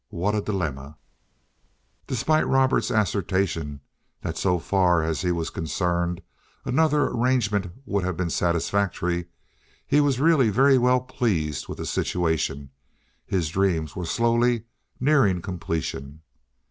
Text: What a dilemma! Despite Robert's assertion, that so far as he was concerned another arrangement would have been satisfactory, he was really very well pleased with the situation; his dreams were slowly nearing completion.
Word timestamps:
What 0.09 0.33
a 0.33 0.41
dilemma! 0.41 0.97
Despite 2.07 2.47
Robert's 2.47 2.89
assertion, 2.89 3.81
that 4.23 4.35
so 4.35 4.57
far 4.57 5.03
as 5.03 5.21
he 5.21 5.31
was 5.31 5.51
concerned 5.51 6.23
another 6.65 7.03
arrangement 7.05 7.71
would 7.85 8.03
have 8.03 8.17
been 8.17 8.31
satisfactory, 8.31 9.27
he 9.85 10.01
was 10.01 10.19
really 10.19 10.49
very 10.49 10.79
well 10.79 11.01
pleased 11.01 11.67
with 11.67 11.77
the 11.77 11.85
situation; 11.85 12.71
his 13.27 13.49
dreams 13.49 13.95
were 13.95 14.03
slowly 14.07 14.63
nearing 14.99 15.39
completion. 15.39 16.21